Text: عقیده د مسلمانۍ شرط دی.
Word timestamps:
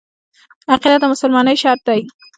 عقیده 0.71 0.97
د 1.01 1.03
مسلمانۍ 1.13 1.55
شرط 1.61 1.81
دی. 1.87 2.01